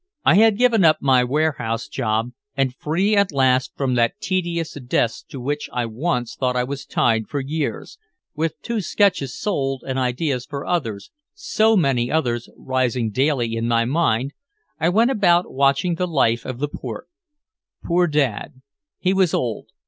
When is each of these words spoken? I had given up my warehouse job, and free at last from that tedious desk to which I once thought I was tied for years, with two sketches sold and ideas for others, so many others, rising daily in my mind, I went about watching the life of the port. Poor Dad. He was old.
I 0.25 0.33
had 0.33 0.57
given 0.57 0.83
up 0.83 0.97
my 0.99 1.23
warehouse 1.23 1.87
job, 1.87 2.31
and 2.57 2.73
free 2.73 3.15
at 3.15 3.31
last 3.31 3.73
from 3.77 3.93
that 3.93 4.19
tedious 4.19 4.73
desk 4.73 5.27
to 5.27 5.39
which 5.39 5.69
I 5.71 5.85
once 5.85 6.33
thought 6.35 6.55
I 6.55 6.63
was 6.63 6.87
tied 6.87 7.27
for 7.27 7.39
years, 7.39 7.99
with 8.33 8.59
two 8.63 8.81
sketches 8.81 9.39
sold 9.39 9.83
and 9.85 9.99
ideas 9.99 10.47
for 10.47 10.65
others, 10.65 11.11
so 11.35 11.77
many 11.77 12.09
others, 12.11 12.49
rising 12.57 13.11
daily 13.11 13.53
in 13.55 13.67
my 13.67 13.85
mind, 13.85 14.33
I 14.79 14.89
went 14.89 15.11
about 15.11 15.53
watching 15.53 15.93
the 15.93 16.07
life 16.07 16.45
of 16.47 16.57
the 16.57 16.67
port. 16.67 17.07
Poor 17.85 18.07
Dad. 18.07 18.59
He 18.97 19.13
was 19.13 19.35
old. 19.35 19.67